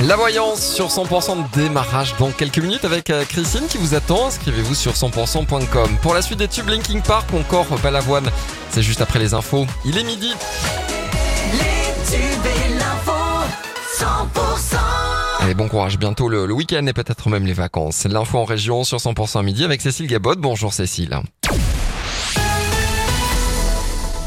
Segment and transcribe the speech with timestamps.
[0.00, 4.26] La voyance sur 100% de démarrage dans quelques minutes avec euh, Christine qui vous attend.
[4.26, 5.98] Inscrivez-vous sur 100%.com.
[6.00, 8.30] Pour la suite des tubes Linking Park ou encore Balavoine,
[8.70, 9.66] c'est juste après les infos.
[9.84, 10.32] Il est midi.
[11.52, 13.12] Les tubes et l'info,
[13.98, 14.76] 100%.
[15.40, 15.98] Allez, bon courage.
[15.98, 18.04] Bientôt le, le week-end et peut-être même les vacances.
[18.04, 20.36] L'info en région sur 100% à midi avec Cécile Gabot.
[20.36, 21.20] Bonjour Cécile.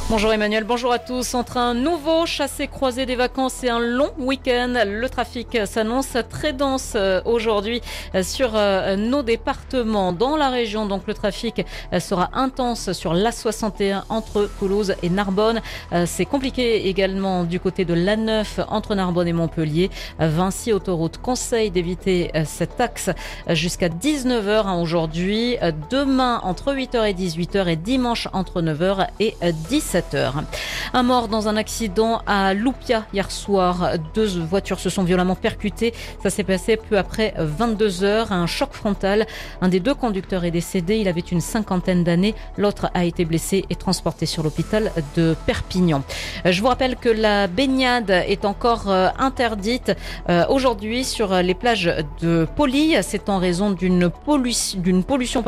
[0.09, 1.33] Bonjour Emmanuel, bonjour à tous.
[1.33, 6.93] Entre un nouveau chassé-croisé des vacances et un long week-end, le trafic s'annonce très dense
[6.95, 7.81] euh, aujourd'hui
[8.15, 10.13] euh, sur euh, nos départements.
[10.13, 11.65] Dans la région, donc le trafic
[11.99, 15.61] sera intense sur l'A61 entre Toulouse et Narbonne.
[16.05, 19.89] C'est compliqué également du côté de l'A9 entre Narbonne et Montpellier.
[20.19, 23.09] Vinci Autoroute conseille d'éviter cet axe
[23.49, 25.57] jusqu'à 19h hein, aujourd'hui.
[25.89, 29.35] Demain entre 8h et 18h et dimanche entre 9h et
[30.01, 30.31] 17h.
[30.93, 33.91] Un mort dans un accident à Loupia hier soir.
[34.13, 35.93] Deux voitures se sont violemment percutées.
[36.23, 38.31] Ça s'est passé peu après 22 heures.
[38.31, 39.25] Un choc frontal.
[39.61, 40.97] Un des deux conducteurs est décédé.
[40.97, 42.35] Il avait une cinquantaine d'années.
[42.57, 46.03] L'autre a été blessé et transporté sur l'hôpital de Perpignan.
[46.45, 49.91] Je vous rappelle que la baignade est encore euh, interdite
[50.29, 52.95] euh, aujourd'hui sur les plages de Poly.
[53.01, 55.43] C'est en raison d'une pollution,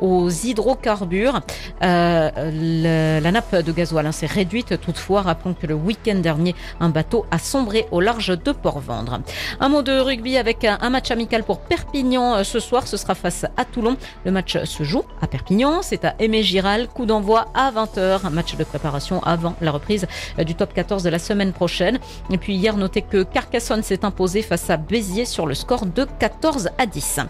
[0.00, 1.40] aux hydrocarbures.
[1.82, 4.80] Euh, le- la nappe de gasoil hein, s'est réduite.
[4.80, 9.20] Toutefois, rappelons que le week-end dernier, un bateau a sombré au large de Port-Vendre.
[9.60, 12.86] Un mot de rugby avec un, match amical pour Perpignan euh, ce soir.
[12.88, 13.96] Ce sera face à Toulon.
[14.24, 15.82] Le match se joue à Perpignan.
[15.82, 16.88] C'est à Aimé-Giral.
[16.88, 18.26] Coup d'envoi à 20h.
[18.26, 20.06] Un match de préparation avant la reprise
[20.38, 22.00] euh, du top 14 de la semaine prochaine.
[22.32, 26.06] Et puis hier, notez que Carcassonne s'est imposé face à Béziers sur le score de
[26.18, 27.20] 14 à 10.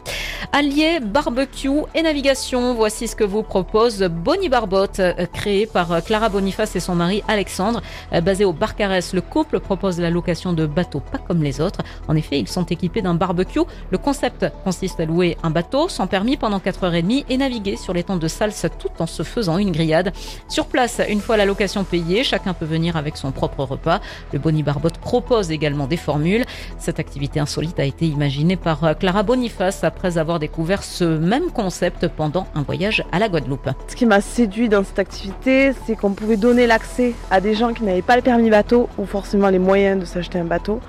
[0.53, 6.31] Alliés, barbecue et navigation, voici ce que vous propose Bonnie Barbotte, euh, créé par Clara
[6.39, 7.83] Boniface et son mari Alexandre.
[8.13, 11.81] Euh, Basé au Barcarès, le couple propose la location de bateaux pas comme les autres.
[12.07, 13.59] En effet, ils sont équipés d'un barbecue.
[13.91, 18.05] Le concept consiste à louer un bateau sans permis pendant 4h30 et naviguer sur les
[18.05, 20.13] temps de salse tout en se faisant une grillade.
[20.49, 24.01] Sur place, une fois la location payée, chacun peut venir avec son propre repas.
[24.33, 26.45] Le Bonnie Barbotte propose également des formules.
[26.79, 31.51] Cette activité insolite a été imaginée par euh, Clara Boniface après avoir découvert ce même
[31.51, 33.71] concept pendant un voyage à la Guadeloupe.
[33.89, 37.73] Ce qui m'a séduit dans cette activité, c'est qu'on pouvait donner l'accès à des gens
[37.73, 40.81] qui n'avaient pas le permis bateau ou forcément les moyens de s'acheter un bateau,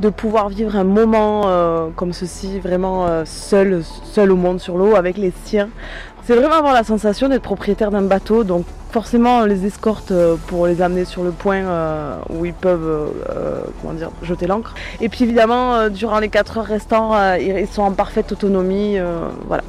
[0.00, 4.76] de pouvoir vivre un moment euh, comme ceci, vraiment euh, seul, seul au monde sur
[4.76, 5.68] l'eau avec les siens.
[6.24, 10.36] C'est vraiment avoir la sensation d'être propriétaire d'un bateau, donc forcément on les escorte euh,
[10.46, 11.62] pour les amener sur le point
[12.30, 13.10] où ils peuvent
[13.80, 14.74] comment dire, jeter l'ancre.
[15.00, 18.98] Et puis évidemment, durant les 4 heures restants, euh, ils sont en parfaite autonomie,
[19.48, 19.64] voilà,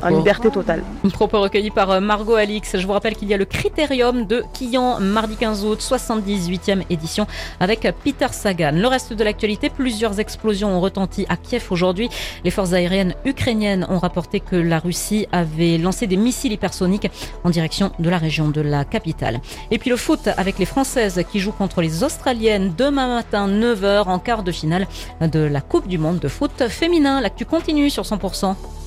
[0.00, 0.84] en liberté totale.
[1.04, 2.76] un propos recueilli par Margot Alix.
[2.78, 7.26] Je vous rappelle qu'il y a le Critérium de Quillan, mardi 15 août, 78e édition,
[7.58, 8.72] avec Peter Sagan.
[8.72, 12.08] Le reste de l'actualité, plusieurs explosions ont retenti à Kiev aujourd'hui.
[12.44, 17.10] Les forces aériennes ukrainiennes ont rapporté que la Russie avait lancé des missiles hypersoniques
[17.44, 19.40] en direction de la région de la capitale.
[19.70, 24.04] Et puis le foot avec les Françaises qui jouent contre les Australiennes demain matin 9h
[24.04, 24.86] en quart de finale
[25.20, 27.20] de la Coupe du Monde de foot féminin.
[27.20, 28.77] L'actu continue sur 100%.